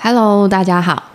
[0.00, 1.10] Hello，大家好。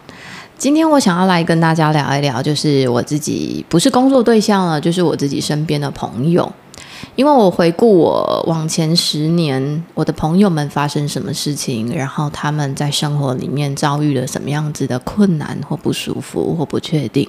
[0.58, 6.52] 今天我想要来跟大家聊一聊，就是我自己不是工作对象了，就是我自己身边的朋友。
[7.16, 17.28] 因为我回顾我往前十年，我的朋友们发生什么事情，然后他们在生活里面遭遇了什么样子的困难或不舒服或不确定。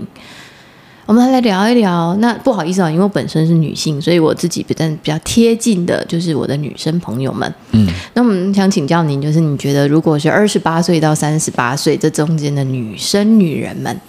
[1.07, 2.15] 我们来聊一聊。
[2.17, 7.53] 那不好意思啊，因为我本身是女性，所以我自己比较比较贴近的就是我的女生朋友们。
[7.73, 14.01] 嗯，那我们想请教您，就是你觉得如果是二十八岁到三十八岁这中间的女生女人们，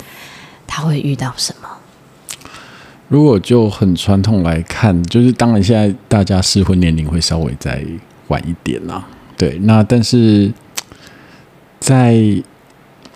[0.65, 1.67] 她会遇到什么？
[3.09, 7.83] 如果就很传统来看，就是当然现在大家适婚年龄会稍微再
[8.29, 9.05] 晚一点啦。
[9.37, 10.51] 对，那但是
[11.79, 12.41] 在。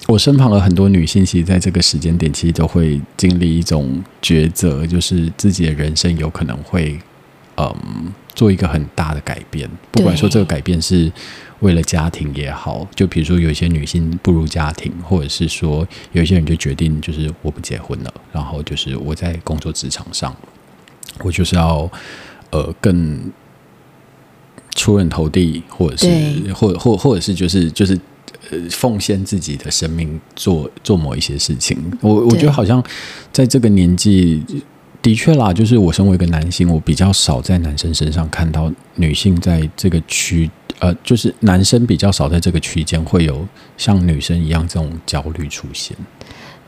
[0.09, 6.97] 我身旁的很多女性，其实在这个时间点，其实都会经历一种抉择，就是自己的人生有可能会，
[7.57, 9.69] 嗯，做一个很大的改变。
[9.91, 11.11] 不管说这个改变是
[11.59, 20.35] 为了家庭也好，就比如说有一些女性步入家庭，或者是说有一些人就决定就是我不结婚了，然后就是我在工作职场上，
[21.19, 21.87] 我就是要
[22.49, 23.31] 呃更
[24.73, 27.95] 出人头地，或者是或或或者是就是就是。
[28.49, 32.83] 呃，奉献自己的生命做做某一些事情，我我觉得好像
[33.33, 34.41] 在这个年纪，
[35.01, 45.95] 的确啦，就是我身为一个男性，我比较少在男生身上看到女性在这个区，呃，就是男生比较少在这个区间会有像女生一样这种焦虑出现。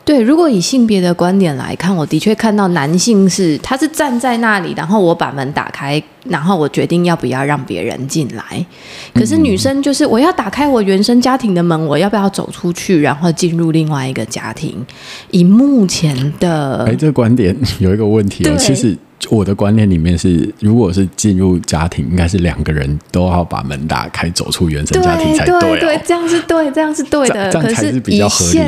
[0.04, 8.66] 对，如果以性别的观点来看，我的确看到男性是他是站在那里，然后我把门打开，然后我决定要不要让别人进来。
[9.14, 14.84] 可是女生就是我要打开我原生家庭的门，我要不要走出去，然后进入另外一个家庭？
[15.30, 18.96] 以目前的，哎，这个观点有一个问题哦，其实。
[19.30, 25.60] 我的观念里面是，如果是进入家庭，应该是两个人都要把门打开，走出原生家庭才对，哦。
[25.60, 27.50] 对对，这样是对，这样是对的。
[27.50, 28.58] 这样才是比较合理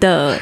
[0.00, 0.38] 的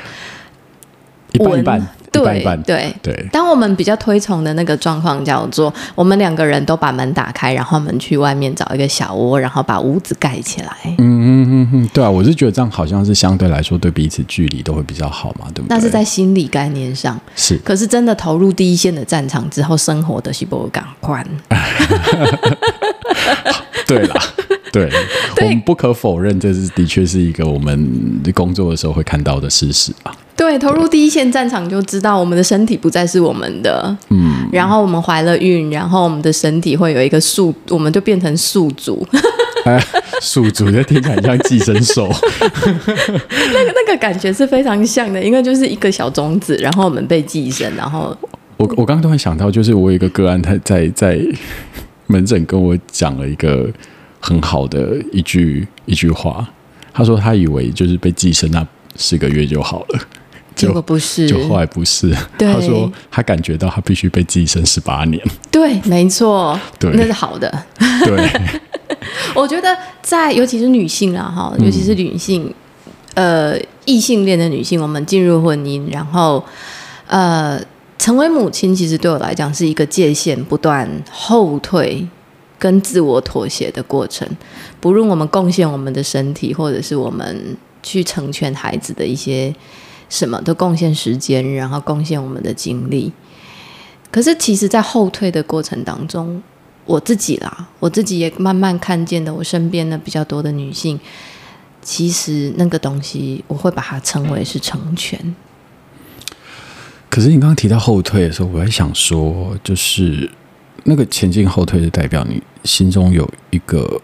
[1.33, 1.86] 一半一半。
[2.12, 10.77] 对对对，当我们比较推崇的那个状况叫做，我们两个人都把门打开，然后我们去外面找一个小窝，然后把屋子盖起来。
[10.98, 15.77] 嗯嗯嗯嗯，对啊，我是觉得这样好像是相对来说对彼此距离都会比较好嘛，对不对？
[15.77, 21.24] 那是在心理概念上是，可是真的投入第一线的战场之后，生活的是不赶快。
[23.86, 24.14] 对啦，
[24.72, 24.89] 对，
[25.40, 30.12] 我们不可否认，这是的确是一个我们工作的时候会看到的事实啊。
[30.42, 39.07] 对，投入第一线战场就知道我们的身体不再是我们的，嗯，然后我们怀了孕，然后我们的身体会有一个宿，我们就变成宿主。
[39.64, 39.81] 哎，
[40.20, 42.11] 宿主就听起来像寄生兽，
[42.42, 48.17] 那个那个感觉是非常像的，因为就是一个小种子，然后我们被寄生，然后
[48.57, 51.20] 我我刚刚突然想到，就是我有一个个案，他在在
[52.08, 53.70] 门诊跟我讲了一个
[54.19, 56.45] 很好的一句一句话，
[56.92, 58.67] 他说他以为就是被寄生那
[58.97, 60.01] 四个月就好了。
[60.55, 62.14] 结果不是，就后来不是。
[62.39, 65.20] 他说他感觉到他必须被寄生十八年。
[65.51, 67.51] 对，没错，对，那是好的。
[68.05, 68.30] 对，
[69.35, 72.52] 我觉得在尤其是女性啦，哈，尤其是女性，
[73.14, 76.45] 嗯、呃，异性恋的女性，我们进入婚姻，然后
[77.07, 77.61] 呃，
[77.98, 82.07] 成为母亲，其实对我来讲是一个界限不断后退
[82.58, 84.29] 跟自我妥协的过程。
[84.80, 89.55] 不论我们贡献我们的身体，或者是我们去成全孩子的一些。
[90.12, 93.11] 什么都贡献时间，然后贡献我们的精力。
[94.11, 96.42] 可是，其实，在后退的过程当中，
[96.84, 101.01] 我自己啦，我自己也慢慢看见的，我身边的比较多的女性，
[101.80, 105.34] 其实那个东西，我会把它称为是成全。
[107.08, 110.30] 可是，你刚刚提到后退的时候，我还想说，就是
[110.84, 114.02] 那个前进后退，是代表你心中有一个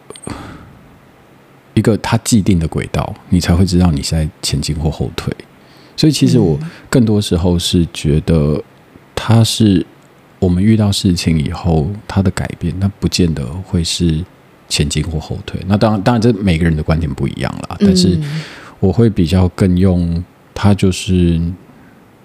[1.74, 5.30] 一个它既定的轨道，你才会知道你是在前进或后退。
[5.98, 6.56] 所以，其实我
[6.88, 8.62] 更多时候是觉得，
[9.16, 9.84] 他是
[10.38, 14.24] 我们遇到事情以后，他的改变，那不见得会是
[14.68, 15.60] 前进或后退。
[15.66, 17.76] 那当然，当然，这每个人的观点不一样啦。
[17.80, 18.16] 但是，
[18.78, 20.22] 我会比较更用
[20.54, 21.40] 他，就是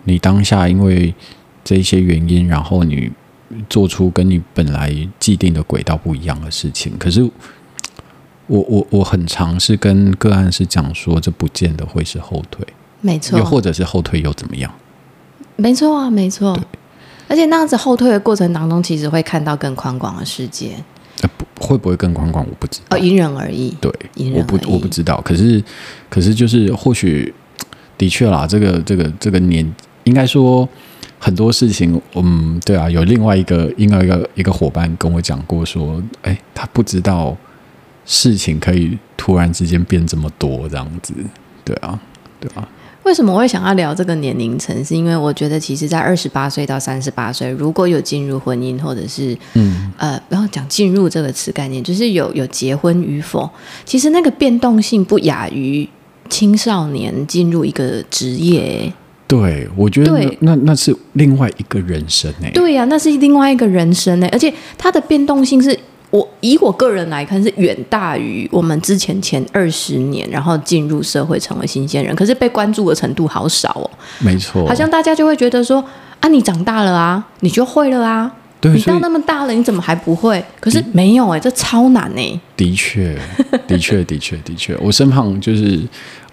[0.04, 1.12] 你当下因为
[1.64, 3.12] 这一些原因，然后你
[3.68, 6.94] 做出跟你本来既定的轨道不一样的事情。
[7.00, 7.24] 可是，
[8.46, 12.64] 我我我很尝试跟个案是讲说，这不见得会是后退。
[13.04, 14.74] 没错，又或者是后退又怎么样？
[15.58, 16.58] 没错啊，没错。
[17.28, 20.76] 而且那样子后退的过程当中，其实会看到更宽广的世界。
[21.22, 22.46] 呃，不会不会更宽广？
[22.50, 22.98] 我不知道。
[22.98, 23.70] 哦，因人而异。
[23.82, 24.42] 对，因人而异。
[24.42, 25.20] 我不我不知道。
[25.22, 25.62] 可是
[26.10, 27.34] 可是就是或许
[27.98, 29.70] 的确啦，这个这个这个年，
[30.06, 30.68] 应该说
[31.20, 37.36] 很多事情，嗯，对啊，有另外一个另外一个一个伙伴跟我讲过说，哎，他不知道
[38.06, 41.14] 事情可以突然之间变这么多这样子，
[41.64, 42.00] 对啊，
[42.40, 42.68] 对啊。
[43.04, 44.84] 为什么我会想要聊这个年龄层？
[44.84, 53.50] 是因为我觉得，其实，在二十八岁到三十八岁，如果有进入婚姻，或者是嗯呃，不要讲进入这个词概念，就是有有结婚与否，
[53.86, 55.88] 其实那个变动性不亚于
[56.30, 58.92] 青少年进入一个职业。
[59.28, 62.50] 对，我觉得那那，那是另外一个人生哎。
[62.52, 65.78] 对呀、啊，那是另外一个人生哎，而且它的变动性是。
[66.14, 73.90] 我以我个人来看，是远大于我们之前前二十年，然后进入社会成为新鲜人，可是被关注的程度好少哦。
[74.20, 75.84] 没错，好像大家就会觉得说
[76.20, 78.32] 啊，你长大了啊，你就会了啊。
[78.62, 80.46] 对，你到那么大了，你怎么还不会？
[80.60, 82.40] 可是没有哎、欸，这超难哎。
[82.56, 83.18] 的确，
[83.68, 85.80] 的确， 的确，的确，我身旁就是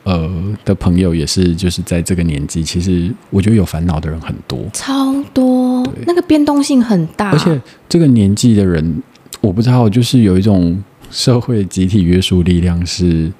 [0.04, 0.30] 呃
[0.62, 9.02] 的朋友也是，就是在这个年纪，其实我觉得有烦恼的人很多，超多，那个变动性很大，而且这个年纪的人。
[9.40, 13.32] 我不知道，就是有一种社会集体约束力量是，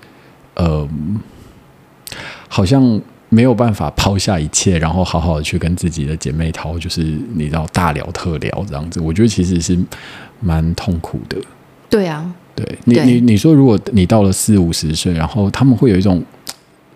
[0.55, 0.89] 呃，
[2.49, 7.03] 好像没有办法抛下一切，然后好好的去跟自己的姐妹淘，就是
[7.35, 8.99] 你知道大聊特聊这样子。
[9.01, 9.79] 我觉得其实是
[10.41, 11.37] 蛮痛苦的。
[11.89, 16.23] 对啊，对你对你你说，如果你到了四五十岁，然后他们会有一种，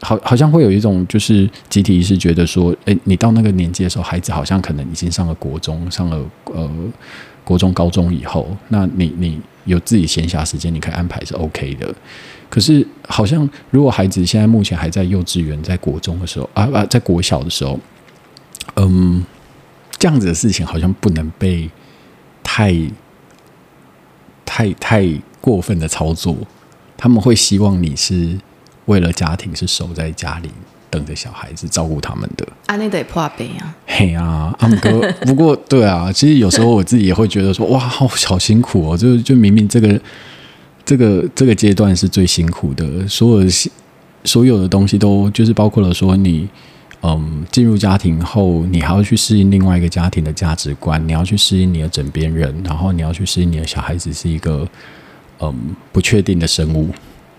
[0.01, 6.71] 好好像会有一种就是集体意识，觉得说，哎，你到那个年纪的时候，孩子好像可能已经上了国中，上了呃。
[7.44, 11.94] 国中、高中以后，那你你有自己闲暇时间，你可以安排是 OK 的。
[12.49, 17.79] 可是，好像如果孩子现在目前还在幼稚园、在国中的时候啊啊，在国小的时候，
[18.76, 19.25] 嗯，
[19.99, 21.69] 这样子的事情好像不能被
[22.43, 22.75] 太
[24.44, 25.06] 太太
[25.41, 26.37] 过分的操作。
[26.96, 28.38] 他们会希望你是
[28.87, 30.50] 为了家庭，是守在家里。
[30.94, 33.75] 等着小孩子照顾他们的，啊，那得破病啊！
[33.85, 35.00] 嘿啊，阿姆哥。
[35.26, 38.96] 不过，对啊，其实有时候我自己也会觉得说，哇，好好辛苦哦。
[38.96, 40.00] 就就明明这个
[40.85, 43.70] 这个这个阶段是最辛苦的，所有的
[44.23, 46.49] 所有的东西都就是包括了说你，
[47.02, 54.69] 嗯，进入家庭后，你还要去适应另外一个家庭的价值观，你要去适应你的枕边人，然后你要去适应你的小孩子是一个
[55.41, 56.88] 嗯不确定的生物。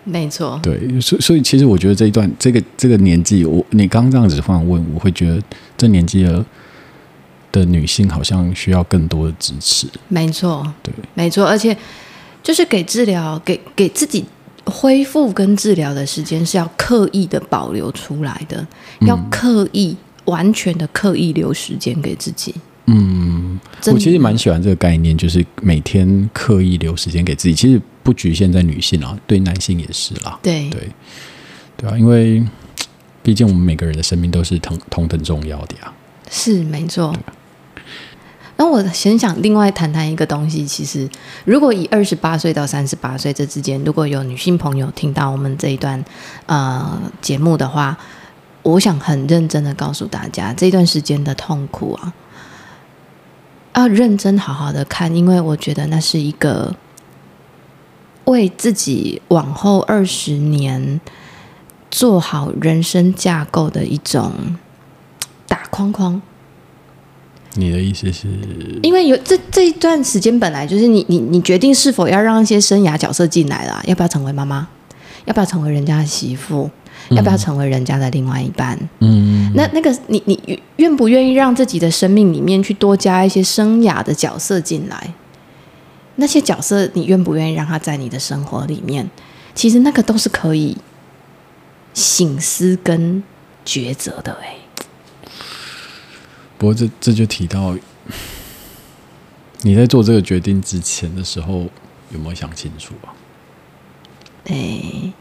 [0.08, 5.42] 没错，对，所以所以其实我觉得这一段这个这个年纪，我你刚刚这样子换问，我会觉得
[5.76, 6.46] 这年纪的
[7.52, 9.88] 的女性好像需要更多的支持。
[10.08, 11.76] 没错，对，没错，而且
[12.44, 14.24] 就是给治疗，给给自己
[14.66, 18.66] 恢复跟治疗的时间是要刻意的保留出来的，
[19.02, 22.54] 嗯、要刻意完全的刻意留时间给自己。
[22.86, 27.56] 嗯，我其实蛮喜欢这个概念，就是每天刻意留时间给自己。
[27.56, 27.82] 其实。
[28.06, 30.38] 不局限在女性啊，对男性也是啦。
[30.44, 30.92] 对对
[31.76, 32.46] 对啊，因为
[33.24, 35.92] 毕竟我们每个人的生命都是同同等重要的呀。
[36.30, 37.16] 是没错。
[38.58, 41.10] 那、啊、我先想另外谈谈一个东西，其实
[41.46, 46.06] 如果以二十八岁到三十八岁这之间，如果有女性朋友听到我们这一段
[46.46, 47.98] 呃节目的话，
[48.62, 52.14] 我想很认真的告诉大家，这段时间的痛苦啊，
[53.74, 56.76] 要认真好好的看，因为我觉得那是一个。
[58.26, 61.00] 为自己往后二十年
[61.90, 64.32] 做好人生架构的一种
[65.48, 66.22] 打框框。
[67.54, 68.28] 你的意思是？
[68.84, 74.68] 因为有这这一段时间，本来就是你你你决定是否要让一些生涯角色进来了，要不要成为妈妈？
[75.24, 76.70] 要不要成为人家的媳妇？
[77.10, 78.78] 嗯、要不要成为人家的另外一半？
[79.00, 85.14] 嗯，那那个你你愿不愿意让自己的生命里面去多加一些生涯的角色进来？
[86.18, 89.10] 那些角色，你愿不愿意让他在你的生活里面？
[89.54, 90.78] 其实那个都是可以
[91.94, 93.24] 醒思跟
[93.66, 94.56] 抉择的哎。
[96.58, 97.78] 不过这这就提到，
[99.62, 101.70] 你在做这个决定之前的时候，
[102.10, 103.14] 有没有想清楚啊？
[104.46, 105.14] 哎，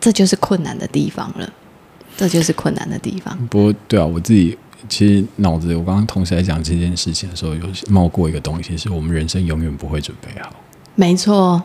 [0.00, 1.52] 这就是困难的地方了，
[2.16, 3.36] 这就是困难的地方。
[3.48, 4.56] 不过对啊，我自己。
[4.88, 10.50] 其实脑子，我刚刚同时在讲这件事情的时候，有冒过一个东西，是我们人生永远不会准备好。
[10.94, 11.60] 没错，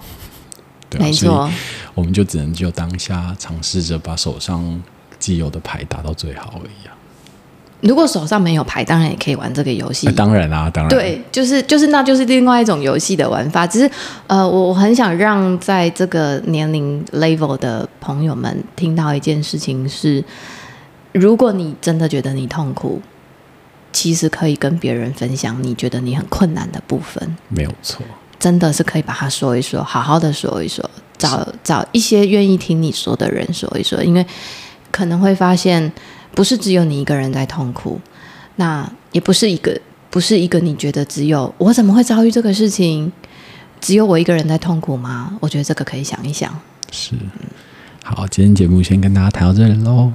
[0.90, 1.50] 对啊，没错，
[1.94, 4.82] 我们就只能就当下尝试着把手上
[5.20, 6.98] 既有的牌打到最好而已啊。
[7.82, 10.08] 如果手上没有牌，当然也可以玩这个游戏。
[10.08, 13.68] 啊，当然啊，当然，对，就是就是，那就是另外一种游戏的玩法。
[13.68, 13.92] 只是
[14.26, 20.24] 呃，我很想让在这个年龄 level 的朋友们听到一件事情是。
[21.14, 23.02] 如果你真的觉得你痛苦，
[23.92, 28.04] 其实可以跟别人分享你觉得你很困难的部分，没有错，
[28.40, 34.26] 真的是可以把它说一说，好好的说一说，找找一些愿意听你说的人说一说，因为
[34.92, 35.92] 可能会发现
[36.34, 38.02] 不是只有你一个人在痛苦，
[38.56, 39.80] 那也不是一个
[40.10, 43.12] 不是一个你觉得只有我怎么会遭遇这个事情，
[43.80, 45.38] 只有我一个人在痛苦吗？
[45.40, 46.60] 我觉得这个可以想一想。
[46.92, 47.14] 是，
[48.04, 50.12] 好，今天节目先跟大家谈到这里喽。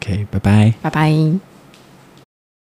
[0.00, 1.45] OK，拜拜，拜拜。